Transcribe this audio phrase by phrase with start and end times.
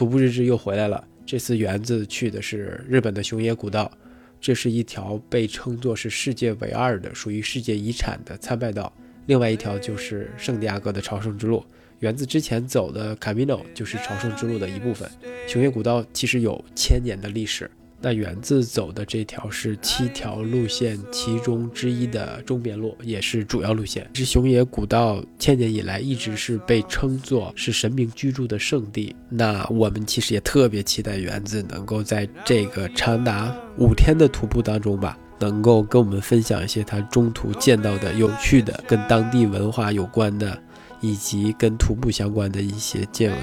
[0.00, 1.06] 徒步日志又回来了。
[1.26, 3.92] 这次园子去的是日本的熊野古道，
[4.40, 8.90] 这是一条被称作是世界唯二的、属于世界遗产的参拜道。
[9.26, 11.62] 另外一条就是圣地亚哥的朝圣之路。
[11.98, 15.06] 园子之前走的 Camino 就是朝圣之路的一部分。
[15.46, 17.70] 熊野古道其实有千年的历史。
[18.02, 24.08] 那园子走的这条是七条路线其中之一的中边路，也是主要路线。
[24.14, 29.14] 是熊野古道千年以来一直是被称作是神明居住的圣地。
[29.28, 40.58] 那我们其实也特别期待园子能够在这个长达五天的徒步当中吧，能够跟我们分享一些他中途见到的有趣的、跟当地文化有关的，
[41.02, 43.40] 以及跟徒步相关的一些见闻。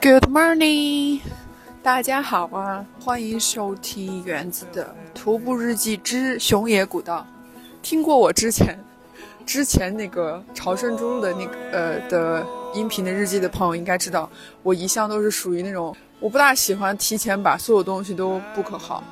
[0.00, 1.20] Good morning，
[1.82, 2.84] 大家好啊！
[3.02, 7.26] 欢迎收听园子的徒步日记之熊野古道。
[7.80, 8.78] 听过我之前
[9.46, 14.28] 之前那个朝圣之路的那个呃的音频的日记的朋友，应该知道
[14.62, 19.02] 我一向都是属于那种我不大喜欢提前把所有东西都 book 好。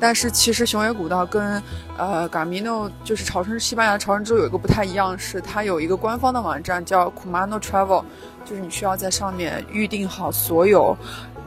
[0.00, 1.62] 但是其实熊野古道跟
[1.96, 8.02] 呃 Gamino 就是朝圣西班牙朝圣之路有一个不太一样，是它有一个官方的网站叫 Kumano Travel，
[8.44, 10.94] 就是你需要在上面预定好所有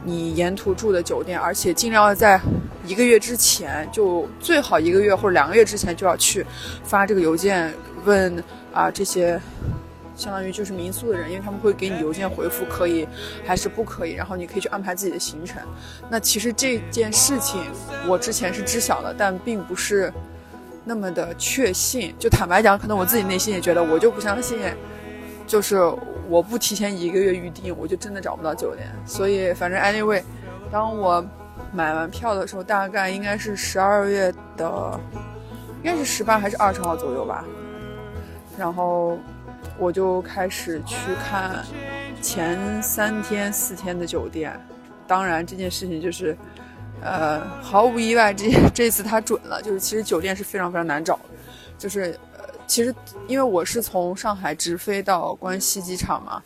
[0.04, 2.40] 你沿途住的酒店，而且尽量要在
[2.86, 6.44] 一个月之前，就最好一个月或者两个月之前就要去
[6.82, 7.72] 发这个邮件
[8.04, 9.40] 问啊这些。
[10.16, 13.08] 相当于就是民宿的人，因为他们会给你邮件回复，可以
[13.42, 15.62] 还是不可以，然后你可以去安排自己的行程。
[16.10, 17.62] 那其实这件事情
[18.06, 20.12] 我之前是知晓的，但并不是
[20.84, 22.14] 那么的确信。
[22.18, 24.58] 就坦白讲，可能我自己内心也觉得，我就不相信，
[25.46, 25.76] 就是
[26.30, 28.88] 我不提前一个月预定，我就真的找不到酒店。
[29.04, 30.22] 所以反正 anyway，
[30.70, 31.22] 当我
[31.72, 35.00] 买完票的时候，大概应该是十二月的，
[35.82, 37.44] 应该是十八还是二十号左右吧。
[38.56, 39.18] 然后
[39.76, 41.64] 我就开始去看
[42.22, 44.52] 前三天、四天的酒店。
[45.06, 46.36] 当然，这件事情就是，
[47.02, 49.60] 呃，毫无意外，这这次它准了。
[49.60, 51.22] 就是其实酒店是非常非常难找的，
[51.76, 52.16] 就是，
[52.70, 52.94] 其实
[53.26, 56.40] 因为我是从上海直飞到关西机场嘛。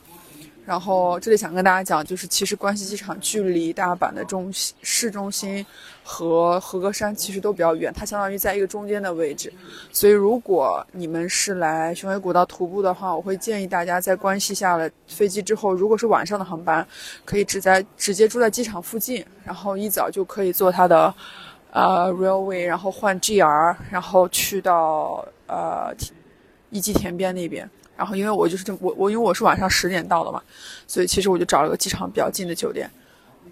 [0.65, 5.65] 然后这里想跟大家讲，就是其实关西机场距离大阪的中心市中心
[6.03, 9.53] 和和歌山其实都比较远，它相当于在一个中间的位置。
[9.93, 16.87] 所以如果你们是来熊野古道徒步的话，我会建议大家在关西下了飞机之后，如果是晚上的航班，
[17.27, 21.15] 可以只在直接住在机场附近，然后一早就可以坐它的
[21.75, 25.93] 呃 railway，然后换 GR，然后去到呃
[26.71, 27.69] 一级田边那边。
[27.97, 30.41] 然后因为我就是这我我因为我是晚上十点到的嘛，
[30.87, 32.89] 所以其实我就找了个机场比较近的酒店，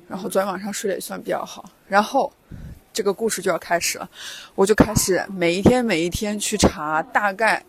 [0.08, 1.64] 然后昨天晚上睡得也算比较好。
[1.88, 2.32] 然后
[2.92, 4.08] 这个故事就要开始了，
[4.54, 7.60] 我就开始每一天每一天去查大概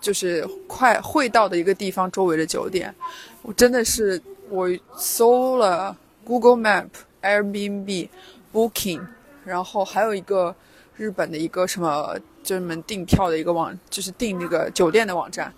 [0.00, 2.94] 就是快会到的一个地方周围的酒店。
[3.42, 6.88] 我真的是我搜了 Google Map、
[7.22, 8.08] Airbnb、
[8.52, 9.00] Booking，
[9.46, 10.54] 然后还有一个
[10.96, 15.50] 日本的一个什么专门订票的一个网，就是订那个酒店的网站。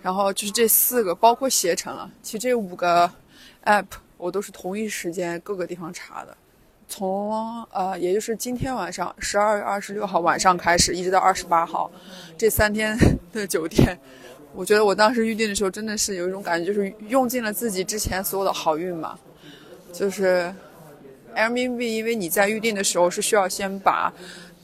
[0.00, 2.08] 然后就是这四个，包括携程了。
[2.22, 3.10] 其实这五个
[3.64, 6.36] app 我都是同一时间各个地方查的，
[6.88, 11.90] 从呃，也就是今天晚上十二月二十六号晚上开始，一直到二十八号，
[12.38, 12.96] 这三天
[13.32, 13.98] 的酒店，
[14.54, 19.18] 我觉得我当时预定的时候真的是有一种感觉，就是用尽了自己之前所有的好运嘛。
[19.92, 20.54] 就是
[21.38, 24.12] Airbnb，因为你在预定的时候是需要先把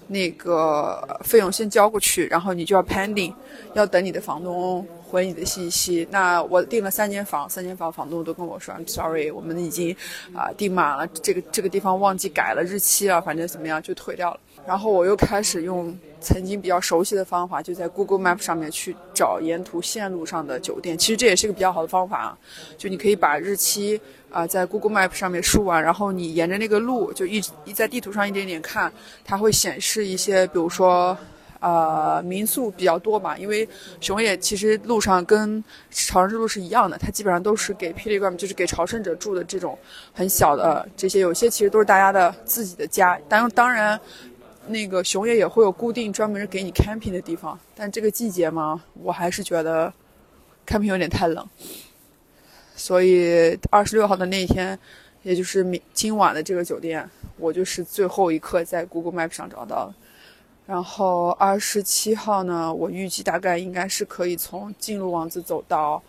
[0.09, 3.33] 那个费用先交过去，然后你就要 pending，
[3.75, 4.85] 要等你的房东。
[5.07, 9.95] 回你的信息，那我订了三间房，三间房房东都跟我说，I'm sorry，我们已经
[10.35, 14.41] 啊、订满了，这个这个地方忘记改了日期啊，反正怎么样就退掉了。
[14.67, 20.99] 然后我又开始用曾经比较熟悉的方法，就在 Google Map 上面去找沿途线路上的酒店。
[20.99, 22.39] 其实这也是个比较好的方法啊，
[22.77, 24.01] 就你可以把日期
[24.35, 28.93] 啊、在 Google Map 上面输完，然后你沿着那个路就一一在地图上一点点看，
[29.25, 31.17] 它会显示一些，比如说。
[31.61, 33.67] 呃，民宿比较多嘛，因为
[33.99, 39.79] 熊野其实路上跟朝圣之路是一样的，它基本上都是给 pilgrim，就是给朝圣者住的这种
[40.13, 43.19] 很小的这些，有些其实都是大家的自己的家。
[43.31, 43.99] 当当然，
[44.67, 49.91] 那个熊野也会有固定专门给你 camping 的地方，但这个季节嘛，我还是觉得
[50.67, 51.49] camping 有点太冷，
[52.77, 54.79] 所以二十六号的那一天，
[55.23, 59.95] 也就是明今晚的这个酒店，我就是最后一刻在 Google Map 上找到的。
[60.67, 66.03] 然后二十七号呢，我预计大概应该是可以从进入王子走到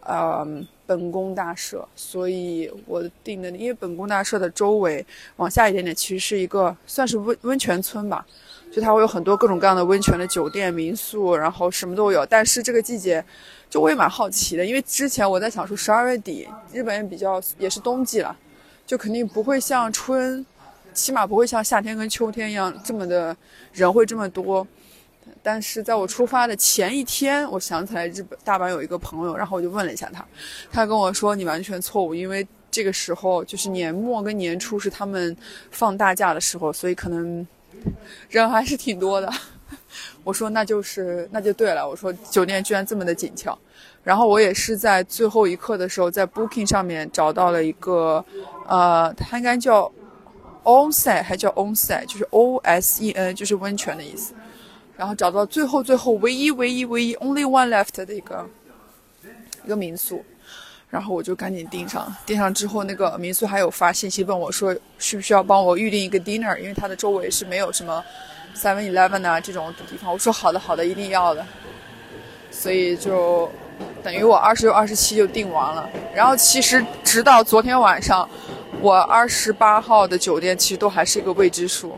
[0.00, 0.44] 呃
[0.84, 5.06] 本宫大社，所以我定的，因为本宫大社的周围
[5.36, 8.26] 往下一点点，其实是一个算是温温泉村吧，
[8.70, 12.24] 就它会有很多各种各样的温泉的酒店、民宿，然后什么都有。
[12.26, 13.24] 但是这个季节，
[13.70, 18.36] 就我也蛮好奇的，因为之前我在想说十二月底，日本也比较也是冬季了，
[18.86, 20.44] 就肯定不会像春，
[20.92, 23.36] 起码不会像夏天跟秋天一样这么的
[23.72, 24.66] 人会这么多。
[25.42, 30.26] 但是在我出发的前一天，我想起来日本大阪有一个朋友，然后我就问了一下他，
[30.70, 35.36] 他跟我说你完全错误，因为这个时候就是年末跟年初是他们
[35.70, 37.46] 放大假的时候，所以可能
[38.28, 39.32] 人还是挺多的。
[40.24, 43.56] 我说那就是那就对了，我说酒店居然这么的紧俏，
[44.04, 48.24] 然后我也是在最后一刻的时候在 Booking 上面找到了一个，
[48.66, 49.90] 呃，它应该叫
[50.64, 54.34] Onsen 还叫 Onsen，就是 O S E N，就是温泉的意思。
[54.96, 58.44] 然后找到最后最后唯一唯一唯一 only one left 的一个
[59.64, 60.22] 一个民宿，
[60.90, 62.14] 然后我就赶紧订上。
[62.24, 66.56] 订上之后，那个民宿还有发信息问我说，需不需要帮我预定一个 dinner？
[66.58, 68.02] 因为它的周围是没有什么
[68.56, 70.12] seven eleven 啊这种地方。
[70.12, 71.44] 我说好的好的，一定要的。
[72.50, 73.48] 所以就
[74.02, 75.88] 等于我二十六、二十七就订完了。
[76.14, 78.28] 然后其实直到昨天晚上，
[78.80, 81.96] 我二十八号的酒店其实都还是一个未知数。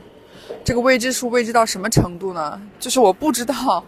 [0.63, 2.61] 这个未知数未知到什么程度呢？
[2.79, 3.83] 就是我不知道，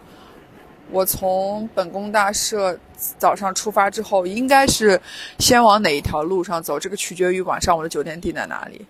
[0.91, 2.77] 我从本宫大社
[3.17, 4.99] 早上出发之后，应该是
[5.39, 6.79] 先往哪一条路上走？
[6.79, 8.85] 这个取决于晚上我的酒店定在哪里。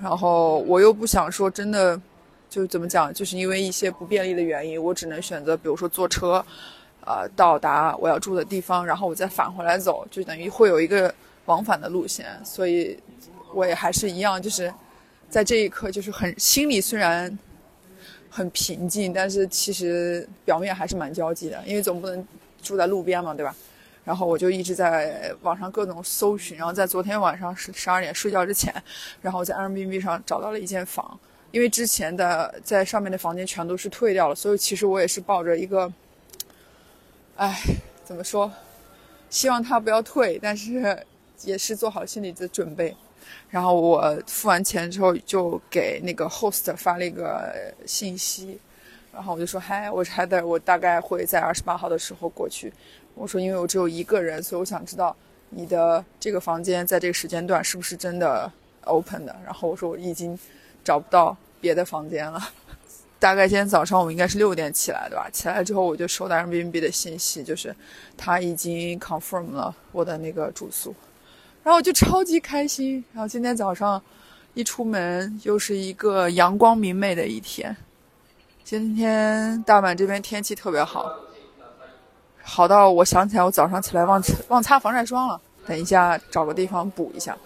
[0.00, 2.00] 然后我又不想说真的，
[2.48, 3.12] 就怎么讲？
[3.12, 6.44] 就是因为一些不便利的原因，我只能选择，比如说坐车，
[7.06, 11.14] 呃，到达我要住的地方，然后我再返回来走，就等于会有一个
[11.46, 12.26] 往返的路线。
[12.44, 12.98] 所以，
[13.54, 14.72] 我也还是一样，就是。
[15.28, 17.38] 在这一刻，就是很心里虽然
[18.30, 22.26] 很平静，但是其实表面还是蛮焦急的，因为总不能
[22.62, 23.54] 住在路边嘛，对吧？
[24.02, 28.74] 然后我就一直在网上各种搜寻，然后在昨天晚上十十二点睡觉之前，
[29.20, 31.18] 然后在 Airbnb 上找到了一间房，
[31.50, 35.92] 因为之前的在上面的房间全都是退掉了，所以其实我也是抱着一个，
[37.36, 37.60] 哎，
[38.02, 38.50] 怎么说？
[39.28, 41.06] 希望他不要退，但是
[41.42, 42.96] 也是做好心理的准备。
[43.48, 47.52] 然后我付完钱之后，就给那个 host 发了一个
[47.86, 48.58] 信息，
[49.12, 52.72] 然后我就说：“嗨，我是 Heather，我大概会在二十八号的时候过去。”
[53.14, 55.14] 我说：“因为我只有一个人，所以我想知道
[55.50, 58.50] 你的这个房间在这个时间段是不是真的
[58.84, 60.38] open 的。”然后我说：“我已经
[60.84, 62.40] 找不到别的房间了。
[63.18, 65.28] ”大概今天早上我应该是六点起来的吧？
[65.30, 67.74] 起来之后我就收到 Airbnb 的信息，就是
[68.16, 70.94] 他已经 confirm 了我的那个住宿。
[71.62, 73.04] 然后我就超级开心。
[73.12, 74.02] 然后今天早上
[74.54, 77.76] 一出门，又是一个阳光明媚的一天。
[78.64, 81.10] 今天大阪这边天气特别好，
[82.42, 85.40] 好到我想起来我早上起来忘忘擦防晒霜了。
[85.66, 87.36] 等一下找个地方补一下。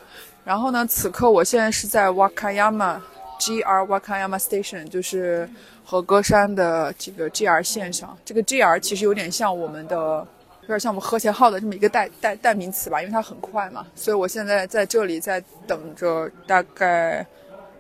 [0.45, 3.01] 然后呢，此刻我现在是在 Wakayama
[3.41, 5.49] GR Wakayama Station，就是
[5.85, 8.17] 和歌山的这个 GR 线上。
[8.25, 10.27] 这个 GR 其实有点像我们的。
[10.65, 17.25] 有点像我们和谐号的这么一个代代代名词吧，因为它很快嘛，所以我现在在这里在等着，大概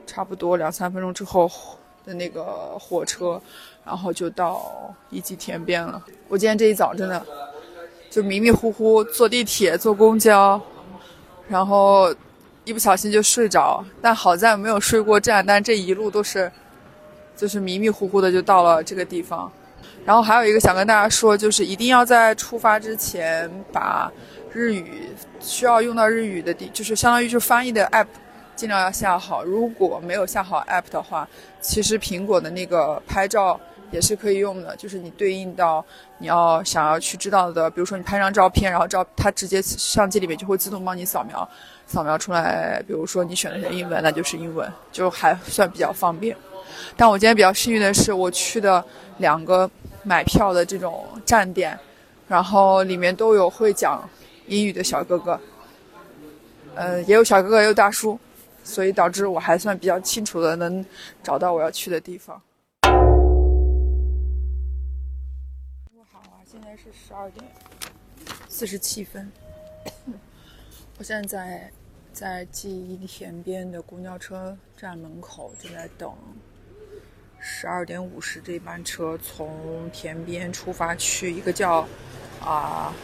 [0.06, 1.50] 差不多两三分钟之后
[2.04, 3.40] 的那个火车，
[3.86, 6.04] 然后就到一级田边了。
[6.28, 7.24] 我今天这一早真的
[8.10, 10.60] 就迷迷糊糊坐地铁、坐公交，
[11.48, 12.14] 然后
[12.64, 16.52] 一不小心就睡着，但好在没有睡过站，但这一路都是
[17.34, 19.50] 就是迷迷糊糊的就到了这个地方。
[20.04, 24.12] 然后还有一个想跟大家说，就是一定要在出发之前把
[24.52, 25.08] 日语
[25.40, 28.06] 需要用到日语的地，就是相当于就是翻译的 app，
[28.54, 29.42] 尽量要下好。
[29.42, 31.26] 如果没有下好 app 的话，
[31.60, 33.58] 其实苹果的那个拍照
[33.90, 35.84] 也是可以用的，就是你对应到
[36.18, 41.48] 你要想要去知道的，比如说你拍张照片，然后照它直接相机里面就会自动帮你扫描，
[41.86, 46.36] 扫描出来，比如说你选的是英文，那就是英文，就还算比较方便。
[46.96, 48.84] 但我今天比较幸运的是，我去的
[49.18, 49.70] 两个。
[50.06, 51.80] 买票的这种站点，
[52.28, 54.06] 然后里面都有会讲
[54.46, 55.40] 英语的小哥哥，
[56.74, 58.20] 呃，也有小哥哥，也有大叔，
[58.62, 60.84] 所以导致我还算比较清楚的能
[61.22, 62.38] 找到我要去的地方。
[66.12, 67.42] 好啊，现在是十二点
[68.46, 69.32] 四十七分，
[70.96, 71.72] 我现在在
[72.12, 76.14] 在记忆田边的公交车站门口，正在等。
[77.40, 81.86] 十二点五十这班车从田边出发，去一个叫
[82.40, 82.94] 啊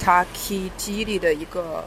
[0.00, 1.84] Takiji 的一个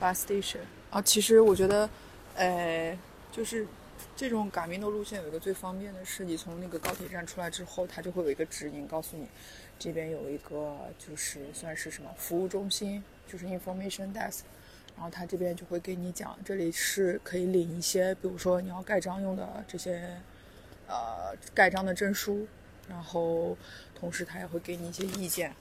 [0.00, 0.58] bus station
[0.90, 1.00] 啊。
[1.00, 1.88] 其实我觉得，
[2.34, 2.98] 呃，
[3.30, 3.64] 就是
[4.16, 9.28] 这种嘎米诺路线有一个最方便的是，你从那个高铁站出来之后，它就会有一个指引，告诉你
[9.78, 14.40] 这边有一个就是算是什么服务中心，就是 information desk，
[14.96, 20.18] 然后他这边就会给你讲，这里是可以领一些，比如说你要盖章用的这些
[20.88, 22.48] 呃盖章的证书，
[22.88, 23.56] 然后
[23.94, 25.54] 同时他也会给你一些意见。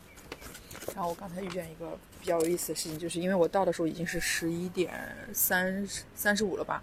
[0.96, 4.94] 然后我刚才遇见一个比较有意思的事情，就是因为我到的时候已经是十一点
[5.34, 6.82] 三三十五了吧，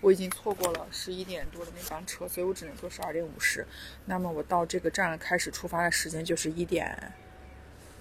[0.00, 3.64] 我已经错过了十一点多的那班车，所以我只能坐十二点五十。
[4.06, 7.12] 那么我到这个站开始出发的时间就是一点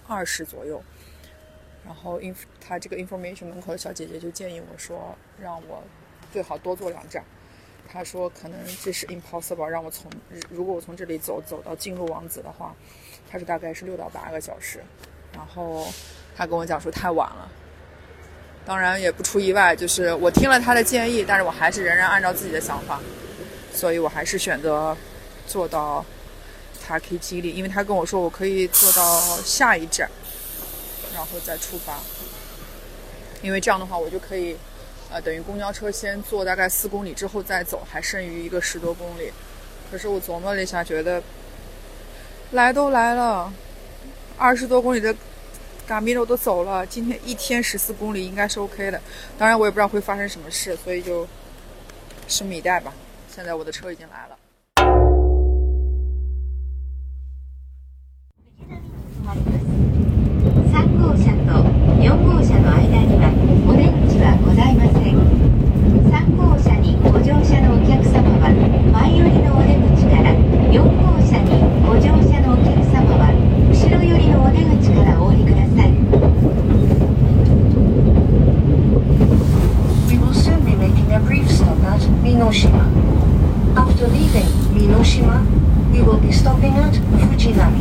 [0.08, 0.82] 二十左右。
[1.86, 5.84] 然后 inf 他这个 information 门口的小姐姐就建议我说，让我
[6.32, 7.24] 最好多坐两站。
[7.88, 10.10] 她说可能这是 impossible，让我从
[10.50, 12.74] 如果我从这里走走到进入王子的话，
[13.30, 14.82] 它是大概是六到八个小时。
[15.34, 15.86] 然后
[16.36, 17.52] 他跟我讲说太晚了，
[18.66, 23.00] 当然也不出意外，就是我听了他的建议，但是我还是仍然按照自己的想法，
[23.74, 24.96] 所以我还是选择
[25.46, 26.06] 坐到
[26.86, 30.10] 塔克基里，因为他跟我说我可以坐到下一站，
[31.14, 32.00] 然后再出发，
[33.42, 34.58] 因为这样的话我就可以，
[35.12, 39.32] 呃，等于公交车先坐大概四公里之后再走，还剩余一个十多公里。
[39.92, 41.22] 可是我琢磨了一下，觉得
[42.52, 43.54] 来都来了。
[44.38, 45.16] 二十多公里的
[45.86, 49.00] 嘎米诺都走了，今天一天十四公里应该是 OK 的。
[49.38, 51.28] 当然我也不知道会发生什么事，所以就
[52.28, 52.92] 拭目以待吧。
[53.34, 54.38] 现在我的车已经来了。
[82.53, 82.85] Minoshima.
[83.75, 84.45] After leaving
[84.77, 85.41] Minoshima,
[85.91, 87.81] we will be stopping at Fujinami.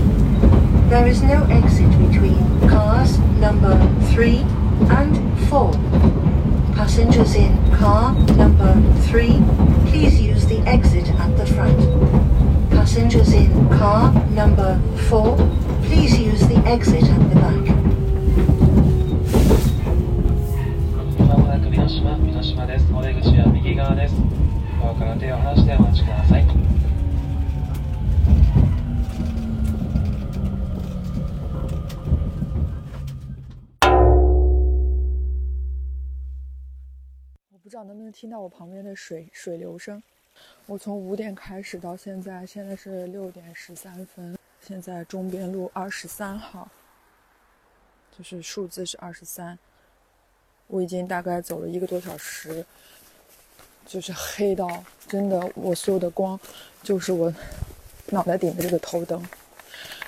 [0.89, 2.39] There is no exit between
[2.69, 3.75] cars number
[4.13, 4.37] 3
[4.87, 5.73] and 4.
[6.75, 8.71] Passengers in car number
[9.11, 9.43] 3,
[9.91, 11.77] please use the exit at the front.
[12.71, 15.35] Passengers in car number 4,
[15.83, 17.67] please use the exit at the back.
[21.27, 22.87] まもなく美濃島、美濃島です。
[22.93, 24.15] お出口は右側です。
[24.81, 26.45] ドアから手を離してお待ちください。
[37.51, 40.01] 我不知道能不能听到我旁边的水水流声。
[40.67, 44.37] 我从五点开始到现在，现在是六点十三分。
[44.61, 46.69] 现在中边路二十三号，
[48.17, 49.57] 就是数字是二十三。
[50.67, 52.65] 我已经大概走了一个多小时，
[53.86, 54.68] 就是黑到
[55.06, 56.38] 真的，我所有的光
[56.82, 57.32] 就是我
[58.06, 59.22] 脑袋顶的这个头灯。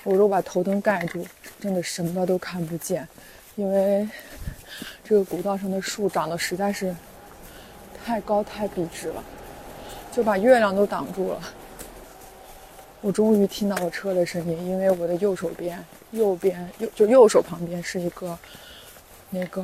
[0.03, 1.25] 我如果把头灯盖住，
[1.59, 3.07] 真的什么都看不见，
[3.55, 4.07] 因为
[5.03, 6.95] 这个古道上的树长得实在是
[8.03, 9.23] 太高太笔直了，
[10.11, 11.41] 就把月亮都挡住了。
[13.01, 18.37] 我终于听到了车的声音，因为我的右手边、右边、右就右手旁边是一个
[19.29, 19.63] 那个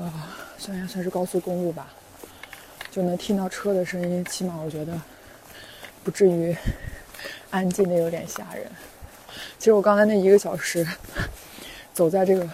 [0.57, 1.93] 算也算是高速公路吧，
[2.91, 4.23] 就能听到车的声音。
[4.25, 5.01] 起码我觉得
[6.03, 6.55] 不至于
[7.49, 8.69] 安静的有点吓人。
[9.57, 10.85] 其实我刚才那一个小时
[11.93, 12.47] 走在这个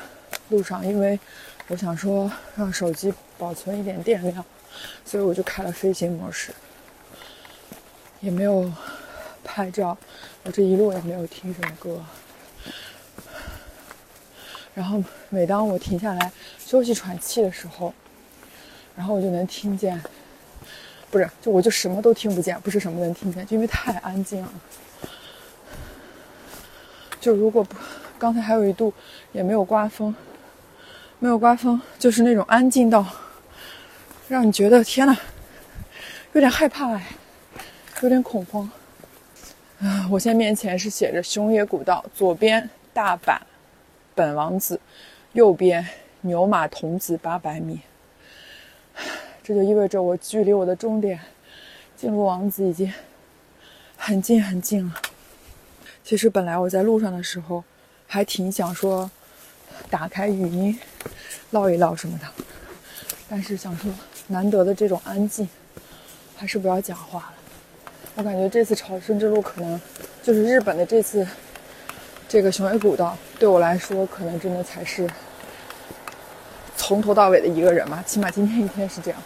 [0.49, 1.19] 路上，因为
[1.67, 4.45] 我想说让手机保存一点电量，
[5.03, 6.51] 所以我就开了飞行模式，
[8.19, 8.71] 也没有
[9.43, 9.97] 拍照，
[10.43, 12.03] 我这一路也没有听什么歌。
[14.73, 17.93] 然后每当我停下来休息喘气的时候，
[18.95, 19.99] 然后我就能听见，
[21.09, 24.49] 不是，就我就什么都听不见，不是什么能听见，就因为太安静了。
[27.19, 27.75] 就如果不，
[28.19, 28.93] 刚才还有一度
[29.31, 30.13] 也没有刮风，
[31.19, 33.05] 没有刮风，就是那种安静到
[34.27, 35.17] 让你觉得天呐，
[36.33, 37.07] 有点害怕哎，
[38.01, 38.69] 有点恐慌。
[39.79, 43.37] 啊，我现在面前是写着熊野古道，左边大阪
[44.13, 44.79] 本王子，
[45.33, 45.87] 右边
[46.21, 47.79] 牛马童子八百米。
[49.47, 51.17] 这就意味着我距离我的终点
[51.95, 52.91] 进入王子已经
[53.95, 54.93] 很近很近了。
[56.03, 57.63] 其实本来我在路上的时候，
[58.05, 59.09] 还挺想说
[59.89, 60.77] 打开语音
[61.51, 62.25] 唠一唠什么的，
[63.29, 63.89] 但是想说
[64.27, 65.47] 难得的这种安静，
[66.35, 67.33] 还是不要讲话了。
[68.15, 69.79] 我感觉这次朝圣之路可能
[70.21, 71.25] 就是日本的这次
[72.27, 75.09] 这个熊野古道，对我来说可能真的才是
[76.75, 79.23] 从头到尾的一个人吧，起码今天一天是这样。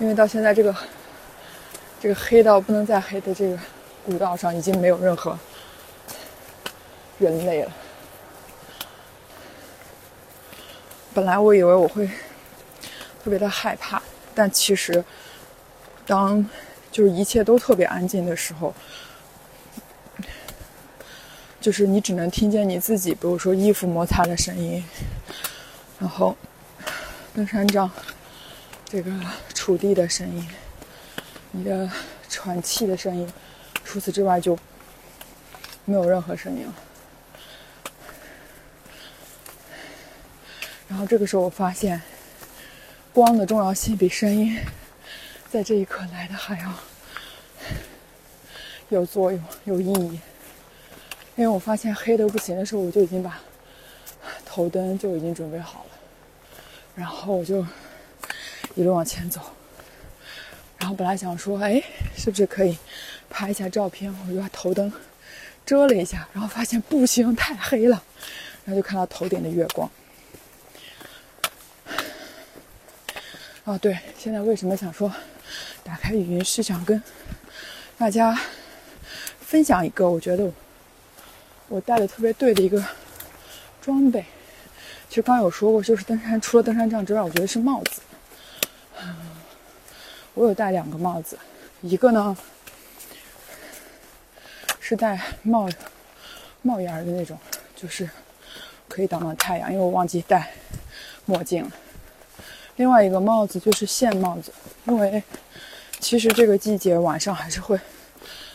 [0.00, 0.74] 因为到现在这个
[2.00, 3.58] 这个黑到不能再黑的这个
[4.06, 5.38] 古道上，已经没有任何
[7.18, 7.70] 人类了。
[11.12, 12.06] 本来我以为我会
[13.22, 14.00] 特别的害怕，
[14.34, 15.04] 但其实
[16.06, 16.48] 当
[16.90, 18.72] 就是一切都特别安静的时候，
[21.60, 24.82] 就是你只能听见你自己，比如说衣服摩擦的声音，
[25.98, 26.34] 然后
[27.34, 27.90] 登山杖
[28.90, 29.12] 这个
[29.54, 30.48] 触地的声音，
[31.52, 31.88] 你的
[32.28, 33.32] 喘气的声音，
[33.84, 34.58] 除此之外就
[35.84, 36.74] 没有任何声音了。
[40.88, 42.02] 然后这个时候我发现，
[43.12, 44.58] 光的重要性比声音
[45.48, 46.74] 在这一刻来的还要
[48.88, 50.20] 有作用、有意义。
[51.36, 53.40] 因为我发现黑的不行的时候，我就已经把
[54.44, 55.90] 头灯就已经准备好了，
[56.96, 57.64] 然后我就
[58.74, 59.40] 一路往前走。
[60.78, 61.82] 然后本来想说，哎，
[62.16, 62.78] 是不是可以
[63.28, 64.14] 拍一下照片？
[64.26, 64.90] 我就把头灯
[65.66, 68.02] 遮了一下，然后发现不行，太黑了。
[68.64, 69.90] 然后就看到头顶的月光。
[73.64, 75.12] 啊，对，现在为什么想说
[75.84, 77.02] 打开语音是想跟
[77.98, 78.40] 大家
[79.40, 80.50] 分享一个我觉得
[81.68, 82.82] 我带的特别对的一个
[83.82, 84.24] 装备。
[85.08, 88.00] 其实刚刚有说过，就是登山除了登山杖之外，我觉得是帽子。
[90.40, 91.38] 我有戴两个帽子，
[91.82, 92.34] 一个呢
[94.80, 95.68] 是戴帽
[96.62, 97.38] 帽檐的那种，
[97.76, 98.08] 就是
[98.88, 100.50] 可以挡挡太阳，因为我忘记戴
[101.26, 101.70] 墨镜了。
[102.76, 104.50] 另外一个帽子就是线帽子，
[104.86, 105.22] 因为
[105.98, 107.78] 其实这个季节晚上还是会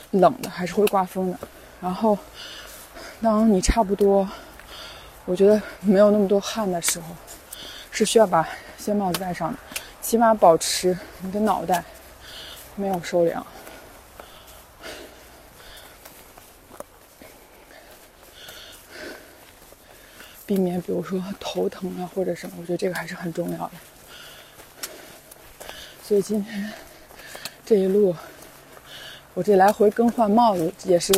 [0.10, 1.38] 冷的，还是会刮风的。
[1.80, 2.18] 然后，
[3.22, 4.28] 当你差不多，
[5.26, 7.06] 我觉得没有那么多汗的时候，
[7.92, 9.60] 是需要把线帽子戴上的，
[10.06, 11.84] 起码保持你的脑袋
[12.76, 13.44] 没有受凉，
[20.46, 23.72] 避免比如说头疼啊或者什么，我觉得这个还是很重要的。
[26.04, 26.72] 所以今天
[27.66, 28.16] 这一路，
[29.34, 31.12] 我这来回更换帽子也是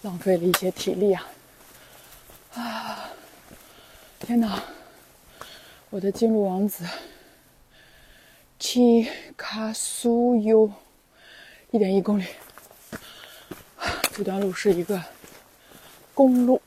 [0.00, 1.28] 浪费了一些体力啊！
[2.54, 3.10] 啊，
[4.18, 4.58] 天哪！
[5.92, 6.86] 我的金鹿王子
[8.58, 10.72] 七卡苏优
[11.70, 12.24] 一点一公里，
[14.10, 15.04] 这段路是一个
[16.14, 16.62] 公路。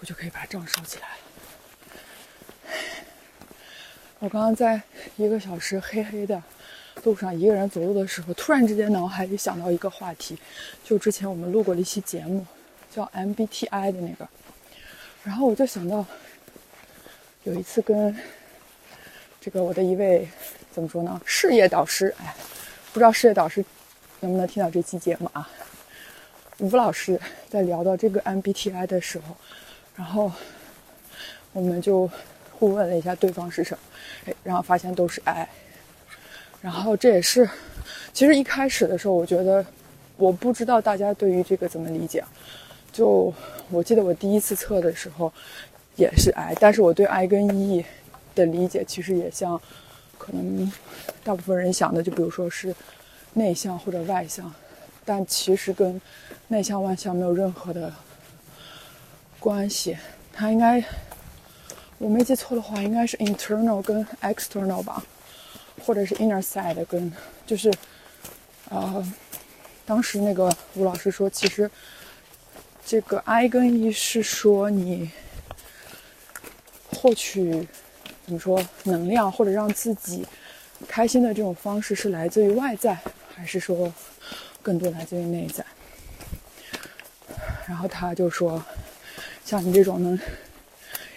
[0.00, 1.16] 我就可以把账收起来了。
[4.18, 4.82] 我刚刚在
[5.16, 6.42] 一个小时黑黑的
[7.04, 10.36] 路上一个人走路的时候，突然之间脑海里想到一个话题，
[10.82, 12.44] 就之前我们录过的一期节目，
[12.94, 14.28] 叫 MBTI 的那个。
[15.24, 16.04] 然后我就想到，
[17.44, 18.16] 有一次跟
[19.40, 20.28] 这个我的一位
[20.72, 22.34] 怎么说呢，事业导师，哎，
[22.92, 23.64] 不知道事业导师
[24.20, 25.48] 能不能听到这期节目啊？
[26.58, 29.36] 吴老师在聊到这个 MBTI 的时候。
[29.94, 30.30] 然后
[31.52, 32.08] 我们就
[32.52, 33.80] 互问了一下对方是什么，
[34.26, 35.48] 哎，然后发现都是 I。
[36.62, 37.48] 然后这也是，
[38.12, 39.66] 其实一开始的时候，我觉得
[40.16, 42.24] 我不知道大家对于这个怎么理解。
[42.98, 43.32] 就
[43.70, 45.32] 我记得我第一次测的时候
[45.94, 47.84] 也是 I，但是我对 I 跟 E
[48.34, 49.60] 的理解其实也像
[50.18, 50.72] 可能
[51.22, 52.74] 大部分人想的，就比如说是
[53.34, 54.52] 内向或者外向，
[55.04, 56.00] 但其实跟
[56.48, 57.92] 内向外向没有任何的。
[59.38, 59.96] 关系，
[60.32, 60.82] 它应该
[61.98, 65.00] 我没记错的话，应该是 internal 跟 external 吧，
[65.86, 67.12] 或者是 inner side 跟
[67.46, 67.72] 就是，
[68.68, 69.06] 呃，
[69.86, 71.70] 当时那个吴老师说，其实
[72.90, 75.10] 这个 I 跟 E 是说你
[76.90, 77.68] 获取
[78.24, 80.26] 怎么说能量或者让自己
[80.88, 82.96] 开心的这种方式是来自于外在，
[83.34, 83.92] 还是说
[84.62, 85.62] 更多来自于内在？
[87.66, 88.64] 然后他就说。
[89.44, 90.18] 像你这种能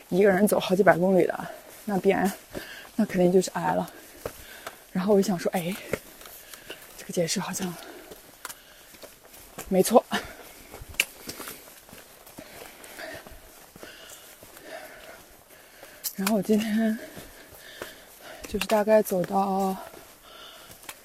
[0.08, 1.48] 一个人走好几百公里的，
[1.84, 2.32] 那必然
[2.96, 3.92] 那肯定就是 I 了。
[4.92, 5.76] 然后我就想说，哎，
[6.98, 7.74] 这个解释好像
[9.68, 10.06] 没错。
[16.22, 16.96] 然后我今天
[18.48, 19.76] 就是大概走到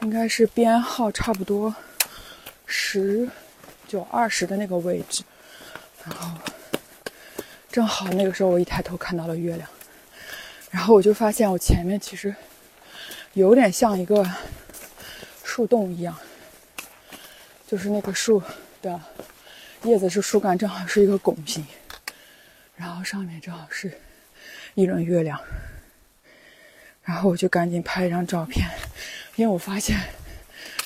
[0.03, 1.75] 应该是编号差不多
[2.67, 3.27] 十
[3.89, 5.23] 九二十的那个位置，
[6.05, 6.39] 然后。
[7.71, 9.67] 正好那个时候，我一抬头看到了月亮，
[10.71, 12.35] 然后我就发现我前面其实
[13.33, 14.27] 有点像一个
[15.45, 16.15] 树洞一样，
[17.67, 18.43] 就是那个树
[18.83, 19.01] 的
[19.83, 21.67] 叶子是树干，正好是一个拱形，
[22.77, 23.99] 然后上面正好是
[24.77, 25.41] 一轮月亮。
[27.03, 28.69] 然后我就赶紧拍一张照片，
[29.37, 29.99] 因为我发现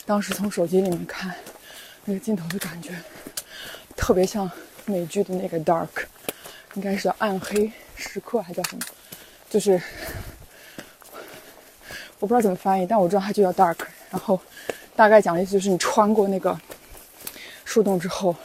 [0.07, 1.35] 当时从手机里面看
[2.05, 2.95] 那个镜头的感觉，
[3.97, 4.49] 特别像
[4.85, 6.05] 美剧的那个 Dark，
[6.75, 8.83] 应该是叫暗黑时刻还叫什么？
[9.49, 9.81] 就是
[12.21, 13.79] 我不知道怎么翻译，但我知道它就叫 Dark。
[14.11, 14.41] 然后
[14.95, 16.57] 大概讲的意思就是你穿过那个
[17.65, 18.37] 树洞之后，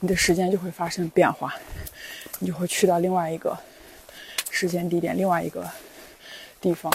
[0.00, 1.54] 你的时间就会发生变化，
[2.38, 3.56] 你就会去到另外一个
[4.62, 5.68] 时间地点，另外一个
[6.60, 6.92] 地方。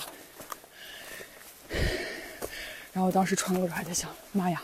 [2.94, 4.64] 然后当时穿过时还在想，妈呀，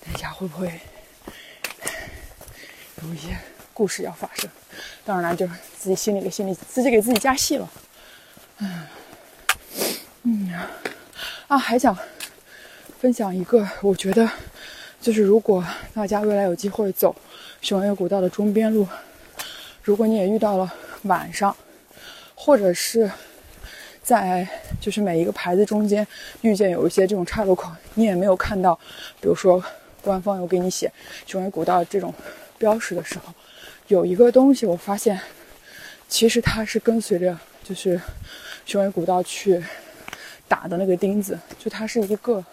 [0.00, 0.80] 等一下会不会
[3.02, 3.36] 有一些
[3.74, 4.48] 故事要发生？
[5.04, 7.70] 当然了，就是自己心里给心里自己给自己加戏了。
[8.60, 8.86] 嗯
[10.22, 10.50] 嗯
[11.46, 11.94] 啊，还想
[12.98, 14.26] 分享一个，我觉得
[14.98, 17.14] 就是如果大家未来有机会走
[17.60, 18.88] 熊野古道的中边路，
[19.86, 21.56] 如果你也遇到了晚上，
[22.34, 23.08] 或者是
[24.02, 24.44] 在
[24.80, 26.04] 就是每一个牌子中间
[26.40, 28.76] 遇见有一些这种岔路口，你也没有看到，
[29.20, 29.62] 比如说
[30.02, 30.92] 官方有给你写
[31.24, 32.12] 雄伟古道这种
[32.58, 33.32] 标识的时候，
[33.86, 35.20] 有一个东西我发现，
[36.08, 38.00] 其实它是跟随着就是
[38.64, 39.62] 雄伟古道去
[40.48, 42.44] 打的那个钉子，就它是一个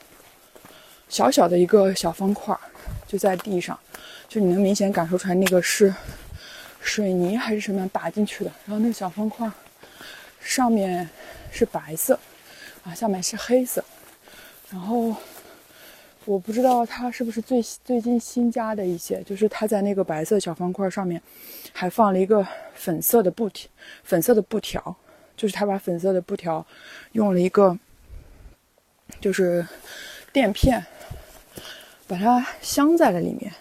[1.10, 2.62] 小小的一个小方块儿，
[3.08, 3.80] 就在地上，
[4.30, 5.91] 就你能明显感受出来那个是
[6.84, 9.50] 水泥还是什么样打进去的，然后那个小方块
[10.39, 11.10] 上面
[11.52, 12.19] 是白色，
[12.84, 13.84] 啊，下面是黑色，
[14.69, 15.15] 然后
[16.26, 21.22] 我不知道它是不是最最近新加的一些，就是它在那个白色小方块上面
[21.72, 23.69] 还放了一个粉色的布条，
[24.04, 24.96] 粉色的布条，
[25.36, 26.65] 就是他把粉色的布条
[27.13, 27.78] 用了一个
[29.22, 29.65] 就是
[30.32, 30.86] 垫片
[32.08, 33.52] 把它镶在了里面，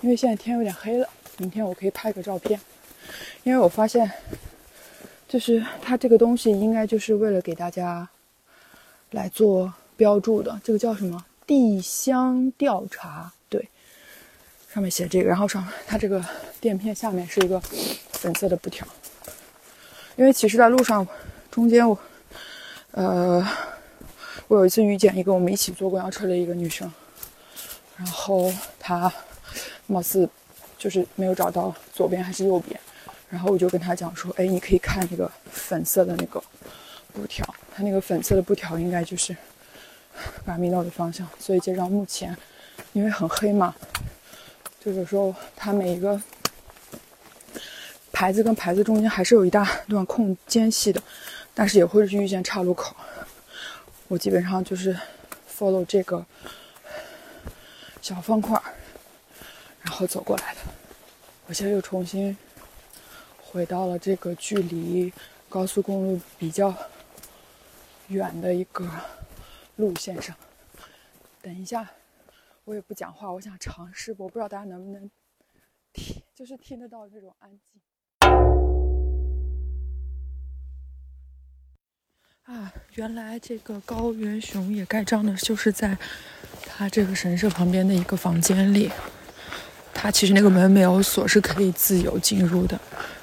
[0.00, 2.60] 因为现在天有点黑了，明天我可以拍个照片，
[3.42, 4.10] 因为我发现。
[5.28, 8.06] 就是它这个东西应该就是为了给大家
[9.12, 13.32] 来做标注的，这个叫什么地箱调查？
[13.48, 13.66] 对，
[14.70, 16.22] 上面写这个，然后上它这个
[16.60, 18.86] 垫片下面是一个粉色的布条。
[20.16, 21.08] 因为其实，在路上
[21.50, 21.98] 中间我，
[22.90, 23.42] 呃，
[24.48, 26.92] 我有一次遇见一个我们一起坐公交车的一个女生，
[27.96, 29.10] 然后她
[29.86, 30.28] 貌似
[30.82, 32.78] 就是没有找到左边还是右边。
[33.30, 36.42] 然后我就跟他讲说，哎，你可以看那个粉色的那个
[37.12, 39.36] 布条，它那个粉色的布条应该就是
[40.44, 41.24] 嘎米诺的方向。
[41.38, 42.36] 所以街上目前
[42.94, 43.72] 因为很黑嘛，
[44.84, 46.20] 就有时候它每一个
[48.10, 51.00] 牌子跟牌子中间还是有一大段空间隙的，
[51.54, 52.96] 但是也会遇见岔路口。
[54.08, 54.98] 我基本上就是
[55.48, 56.26] follow 这个
[58.02, 58.60] 小方块，
[59.80, 60.60] 然后走过来的。
[61.52, 62.34] 我现在又重新。
[63.36, 65.12] 回到了这个距离
[65.50, 66.74] 高速公路比较
[68.08, 68.88] 远的一个
[69.76, 70.34] 路线上。
[71.42, 71.86] 等一下，
[72.64, 75.10] 我也不讲话，我想尝试，我不知道大家能不能
[75.92, 77.82] 听，就是听得到这种安静。
[82.44, 85.98] 啊，原来这个高原熊野盖章的，就是在
[86.64, 88.90] 它这个神社旁边的一个房间里。
[90.02, 92.76] 它其实那个门没有锁，是可以自由进入的。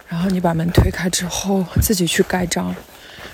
[0.08, 2.74] 然后你把门推开之后，自己去盖章。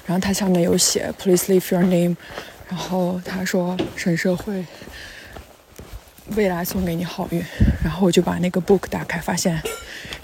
[0.08, 2.18] 然后它下面有写 “Please leave your name”。
[2.68, 4.66] 然后他说神社会
[6.36, 7.40] 未来送给你好运。
[7.84, 9.62] 然后我就把那个 book 打开，发现，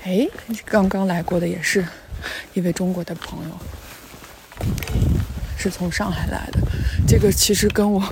[0.04, 0.28] 哎，
[0.66, 1.86] 刚刚来过的也是
[2.56, 3.56] 一位中国的朋友，
[5.60, 6.60] 是从上海来的。
[7.08, 8.04] 这个其实跟我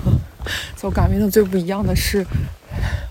[0.76, 2.24] 走嘎明的最不一样的是，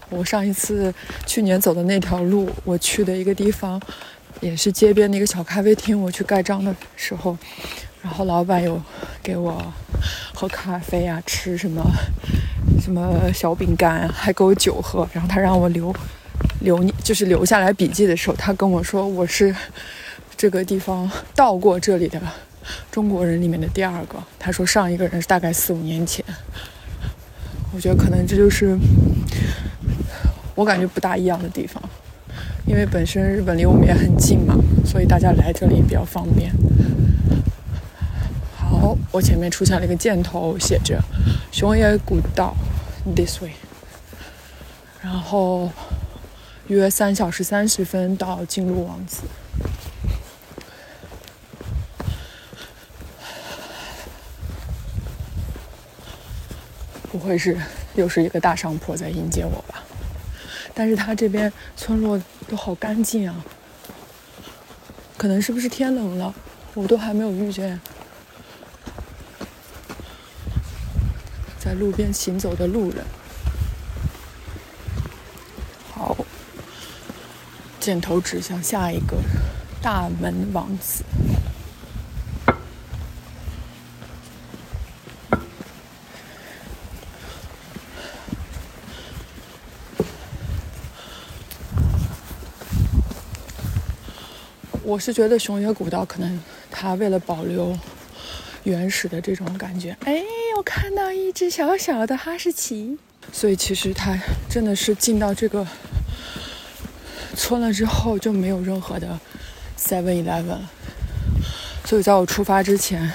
[0.10, 0.94] 我上一次
[1.26, 3.82] 去年走的那条路，我去的一个地方。
[4.42, 7.38] 也是街边的一个小咖啡厅，我去盖章的时候，
[8.02, 8.82] 然后老板有
[9.22, 9.62] 给我
[10.34, 11.84] 喝咖啡啊，吃什么
[12.82, 15.06] 什么小饼干，还给我酒喝。
[15.12, 15.94] 然后他让我留
[16.62, 19.54] 留，就是留下来笔记的时候，他跟我说我是
[20.38, 22.22] 这个地方到过这里的
[22.90, 24.24] 中国人里面的第二个。
[24.40, 26.24] 他说上一个人是大概四五年前。
[27.74, 28.78] 我觉得可能这就是
[30.56, 31.82] 我感觉不大一样的地方。
[32.66, 36.52] 因为本身日本离我们也很近嘛，所以大家来这里比较方便。
[38.56, 41.02] 好，我前面出现了一个箭头，写着
[41.52, 42.56] “熊野古道
[43.16, 43.54] this way”，
[45.02, 45.72] 然后
[46.68, 49.24] 约三小时三十分到金鹿王子。
[57.12, 57.58] 不会是
[58.00, 59.84] 又是一个大上坡在迎接我吧？
[60.74, 63.44] 但是它这边村落都好干净啊，
[65.18, 66.34] 可能是不是天冷了，
[66.74, 67.78] 我都还没有遇见
[71.60, 73.04] 在路边行走的路人。
[75.94, 76.16] 好，
[77.82, 79.18] 箭头指向下一个
[79.82, 81.04] 大门王子。
[95.00, 96.38] 我是觉得熊野古道可能
[96.70, 97.74] 它为了保留
[98.66, 100.22] 原始的这种感觉，哎，
[100.58, 102.98] 我看到一只小小的哈士奇，
[103.32, 105.66] 所以其实它真的是进到这个
[107.34, 109.18] 村了之后就没有任何的
[109.78, 110.60] Seven Eleven。
[111.86, 113.10] 所以在我出发之前，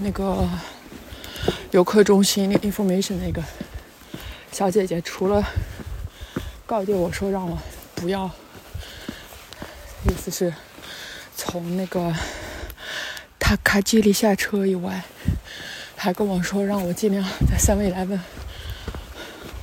[0.00, 0.44] 那个
[1.70, 3.40] 游客中心那 information 那个
[4.50, 5.40] 小姐姐除了
[6.66, 7.56] 告诫我说让我
[7.94, 8.28] 不要。
[10.30, 10.54] 是，
[11.36, 12.14] 从那个
[13.38, 15.02] 塔卡基里下车以外，
[15.96, 18.20] 还跟我说让我尽量在三味来问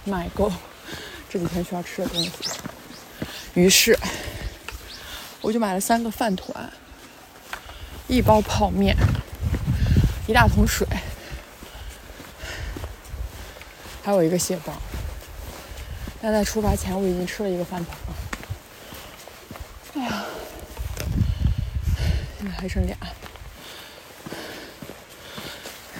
[0.03, 0.51] 买够
[1.29, 2.31] 这几天需要吃的东西。
[3.53, 3.97] 于是，
[5.41, 6.71] 我就买了三个饭团，
[8.07, 8.95] 一包泡面，
[10.27, 10.85] 一大桶水，
[14.03, 14.75] 还有一个蟹棒。
[16.21, 18.15] 但在出发前，我已经吃了一个饭团了。
[19.95, 20.25] 哎呀，
[22.49, 22.95] 还剩俩。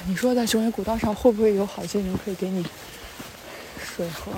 [0.08, 2.66] 你说在雄野古道上会不会有好心人可以给你
[3.78, 4.32] 水喝？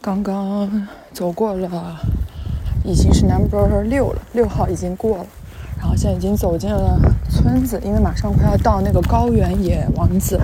[0.00, 1.96] 刚刚走过了，
[2.84, 5.26] 已经是 number 六了，六号已经过了。
[5.78, 6.98] 然后现在已经走进了
[7.30, 10.40] 村子，因为马上快要到那个高原野王子。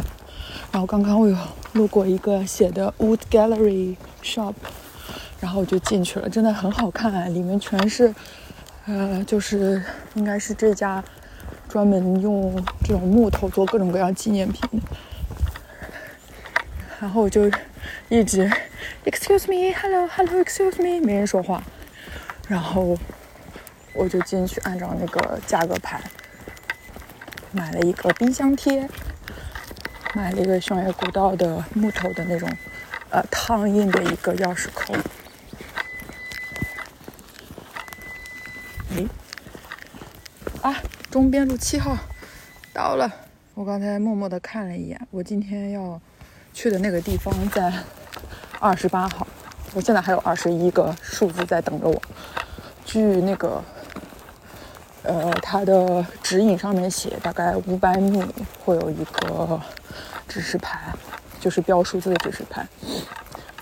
[0.71, 1.37] 然后刚刚我有
[1.73, 4.55] 路过一个写的 Wood Gallery Shop。
[5.41, 8.15] 然后我就进去了，真的很好看，里面全是，
[8.87, 9.83] 呃，就是
[10.15, 11.03] 应该是这家
[11.69, 14.83] 专门用这种木头做各种各样纪念品。
[17.01, 17.51] 然后我就
[18.09, 18.51] 一直
[19.05, 21.63] ，excuse me，hello，hello，excuse me，没人说话。
[22.47, 22.97] 然后
[23.95, 26.01] 我就进去，按照那个价格牌
[27.53, 28.87] 买了一个冰箱贴，
[30.15, 32.49] 买了一个熊野古道的木头的那种，
[33.09, 34.95] 呃，烫印的一个钥匙扣。
[40.65, 40.75] 啊，
[41.11, 41.95] 中边路七号
[42.73, 43.13] 到了。
[43.53, 46.01] 我刚才默默的看了一眼，我今天要
[46.55, 47.71] 去的那个地方在
[48.59, 49.27] 二十八号。
[49.75, 52.01] 我现在还有二十一个数字在等着我。
[52.83, 53.63] 据那个
[55.03, 58.25] 呃，它的指引上面写，大概五百米
[58.65, 59.61] 会有一个
[60.27, 60.95] 指示牌，
[61.39, 62.67] 就是标数字的指示牌。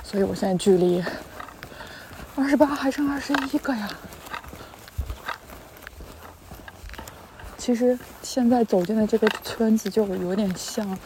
[0.04, 1.04] 所以我现在距离
[2.36, 3.90] 二十八还剩二十一个呀。
[7.62, 10.98] 其实现在走进的这个村子就有点像，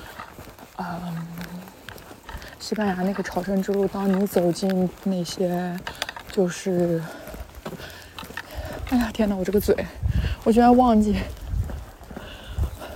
[0.78, 0.86] 嗯，
[2.58, 3.86] 西班牙那个朝圣之路。
[3.86, 5.78] 当你走进那些，
[6.32, 7.02] 就是，
[8.88, 9.36] 哎呀天哪！
[9.36, 9.76] 我这个嘴，
[10.44, 11.16] 我居然忘记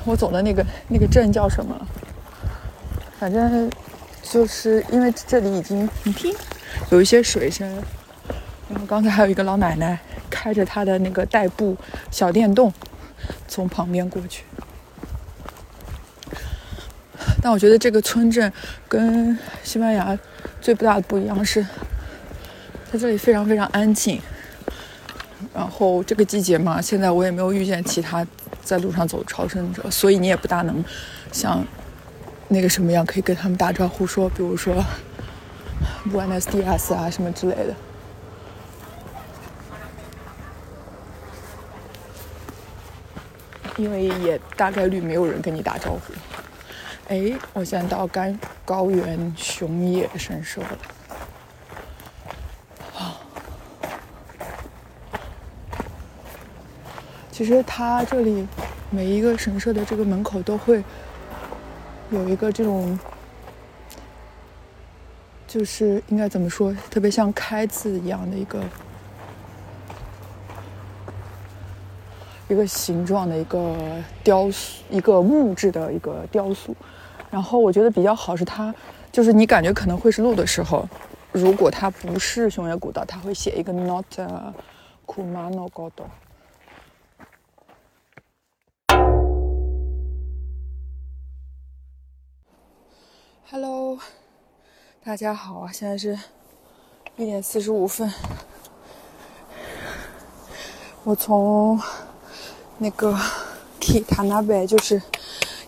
[0.06, 1.86] 我走的那个那个镇叫什么了。
[3.18, 3.70] 反正
[4.22, 6.34] 就是因为这里已经，你听，
[6.88, 7.70] 有一些水声。
[8.70, 11.76] 然后刚才还有一个老奶奶开着她的那个代步
[12.10, 12.72] 小电动。
[13.50, 14.44] 从旁边过去，
[17.42, 18.50] 但我觉得这个村镇
[18.88, 20.16] 跟西班牙
[20.60, 21.60] 最不大的不一样是，
[22.92, 24.22] 在这里非常非常安静。
[25.52, 28.24] 然后这个季节嘛，现在我也没有遇见其他
[28.62, 30.84] 在路上走的朝圣者，所以你也不大能
[31.32, 31.66] 像
[32.46, 34.86] 那个什么样可以跟他们打招呼，说比如说啊
[36.12, 37.74] ，5 nsds 啊什么之类的。
[43.76, 46.12] 因为也大概率没有人跟你打招呼。
[47.08, 50.78] 哎，我现在到甘高原熊野神社了。
[52.98, 53.20] 啊，
[57.32, 58.46] 其实它这里
[58.90, 60.84] 每一个神社的这个门口都会
[62.10, 62.98] 有一个这种，
[65.48, 68.62] 就是应该怎么说，特别像开字一样的一个。
[72.50, 73.76] 一个形状的一个
[74.24, 76.74] 雕塑，一个木质的一个雕塑。
[77.30, 78.74] 然后我觉得比较好是它，
[79.12, 80.84] 就是你感觉可能会是路的时候，
[81.30, 84.04] 如果它不是熊野古道，它会写一个 Not
[85.06, 86.06] Kumano Godo。
[93.48, 93.96] Hello，
[95.04, 95.70] 大家好啊！
[95.70, 96.18] 现在是
[97.16, 98.12] 一点四十五分。
[101.04, 101.80] 我从
[102.82, 103.14] 那个
[103.78, 105.00] Kitanabe，就是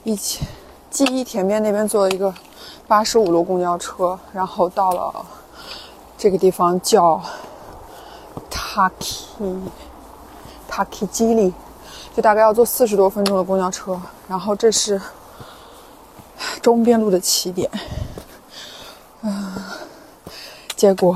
[0.03, 0.45] 一起
[0.91, 2.35] 记忆田边那边坐了一个
[2.89, 5.25] 八十五路公交车，然后到了
[6.17, 7.23] 这个地方叫
[8.51, 9.61] Taki
[10.71, 11.53] Taki 基里，
[12.17, 14.01] 就大概要坐四十多分钟的公交车。
[14.27, 14.99] 然后这是
[16.63, 17.71] 中边路的起点，
[19.21, 19.55] 嗯，
[20.75, 21.15] 结果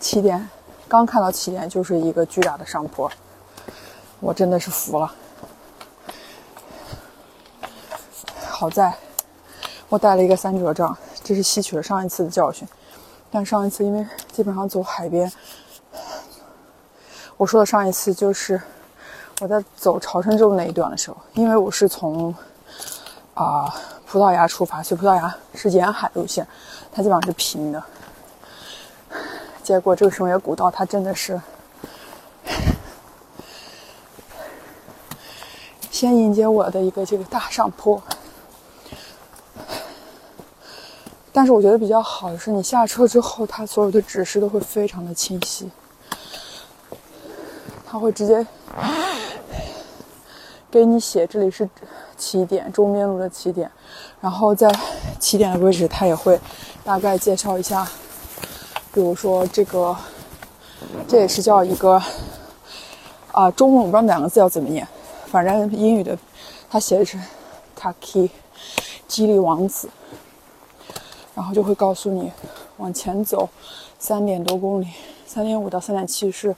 [0.00, 0.48] 起点
[0.88, 3.08] 刚看到起点就是一个巨大的上坡，
[4.24, 5.14] 我真的是服了。
[8.48, 8.90] 好在
[9.90, 12.66] 我带了一个三折杖，这是吸取了上一次的教训。
[13.30, 15.30] 但上一次因为基本上走海边，
[17.36, 18.58] 我说的上一次就是
[19.40, 22.34] 我在走朝圣之路那一段的时候，因为我是从
[23.34, 23.74] 啊、
[24.06, 26.46] 葡萄牙出发，所以葡萄牙是沿海路线，
[26.90, 27.82] 它基本上是平的。
[29.62, 31.38] 结果这个熊野古道它真的是
[35.94, 38.02] 先迎接我的一个这个大上坡。
[41.32, 45.70] 但是我觉得比较好的是，你下车之后，它所有的指示都会非常的清晰，
[47.86, 48.44] 它会直接
[50.68, 51.68] 给你写这里是
[52.16, 53.70] 起点，中边路的起点，
[54.20, 54.68] 然后在
[55.20, 56.40] 起点的位置，它也会
[56.82, 57.86] 大概介绍一下，
[58.92, 59.96] 比如说这个，
[61.06, 62.02] 这也是叫一个
[63.30, 64.86] 啊、中文我不知道两个字要怎么念，
[65.34, 66.16] 反正英语的
[66.70, 67.18] 它写的是
[67.76, 68.30] Taki
[69.08, 69.90] 激励王子。
[71.34, 72.30] 然后就会告诉你
[72.76, 73.48] 往前走
[73.98, 74.86] 三点多公里，
[75.26, 76.54] 三点五到三点七是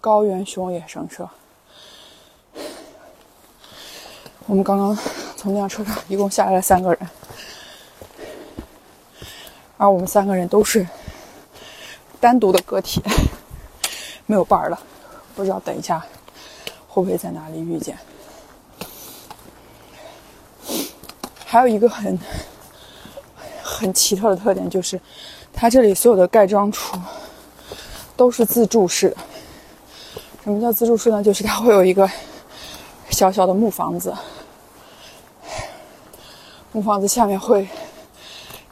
[0.00, 1.28] 高原熊野神社。
[4.46, 4.96] 我们刚刚
[5.36, 6.98] 从那辆车上一共下来了三个人，
[9.76, 10.88] 而我们三个人都是
[12.18, 13.02] 单独的个体，
[14.24, 14.80] 没有伴儿了。
[15.36, 16.02] 不知道等一下
[16.98, 17.96] 会不会在哪里遇见。
[21.44, 22.18] 还有一个很
[23.62, 25.00] 很奇特的特点就是，
[25.52, 26.98] 它这里所有的盖章处
[28.16, 29.16] 都是自助式的。
[30.42, 31.22] 什么叫自助式呢？
[31.22, 32.10] 就是它会有一个
[33.10, 34.12] 小小的木房子，
[36.72, 37.68] 木房子下面会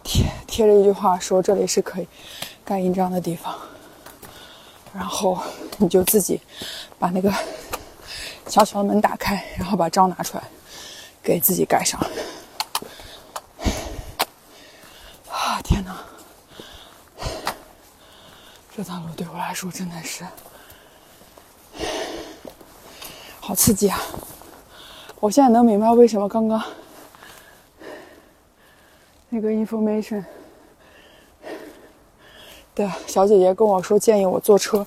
[0.03, 2.09] 贴贴着一句话，说这里是可以
[2.65, 3.55] 盖印章的地方。
[4.93, 5.39] 然后
[5.77, 6.41] 你就自己
[6.99, 7.31] 把那个
[8.57, 10.45] 小小的门打开，然后把章拿出来，
[11.23, 12.01] 给自己盖上。
[15.29, 15.95] 啊天哪！
[18.75, 20.25] 这段路对我来说真的是
[23.41, 24.01] 好刺激啊！
[25.21, 26.65] 我现在能明白为什么刚刚
[29.29, 30.25] 那个 information
[32.75, 34.87] 的小姐姐跟我说，建议我坐车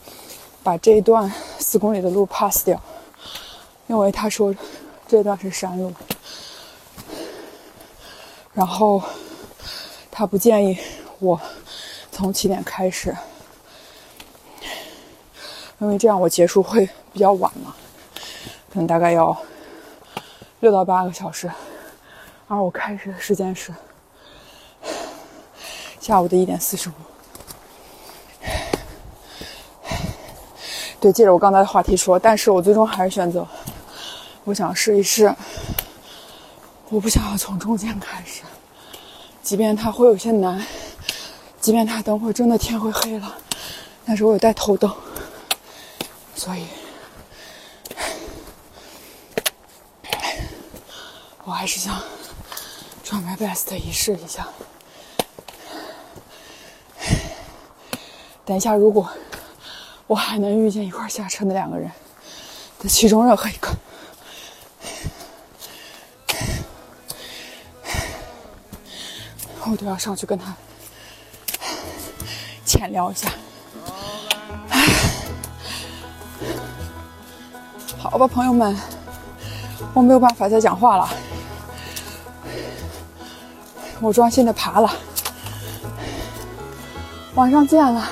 [0.63, 2.81] 把这一段四公里的路 pass 掉，
[3.89, 4.55] 因为他说
[5.05, 5.93] 这段是山路，
[8.53, 9.03] 然后。
[10.11, 10.77] 他不建议
[11.19, 11.39] 我
[12.11, 13.15] 从起点开始，
[15.77, 17.73] 因为这样我结束会比较晚嘛，
[18.69, 19.37] 可能大概要
[20.59, 21.49] 六到八个小时，
[22.49, 23.73] 而我开始的时间是
[26.01, 26.93] 下午的一点四十五。
[30.99, 33.47] 对，接着我刚才的话题说，但是我最终还是选择，
[34.49, 35.31] 我想试一试，
[36.89, 38.41] 我不想要从中间开始。
[39.43, 40.65] 即便它会有些难，
[41.61, 43.37] 即便它等会真的天会黑了，
[44.07, 44.91] 但是我有带头灯，
[46.35, 46.65] 所以，
[51.43, 52.01] 我还是想
[53.05, 54.47] try my best 一试一下。
[58.43, 59.07] 等一下，如果
[60.07, 61.91] 我还能遇见一块下车的两个人
[62.79, 63.69] 的其中任何一个。
[69.71, 70.53] 我都要上去跟他
[72.65, 73.29] 浅聊一下。
[77.97, 78.75] 好吧，朋友们，
[79.93, 81.09] 我没有办法再讲话了，
[83.99, 84.91] 我专心的爬了，
[87.35, 88.09] 晚上见了。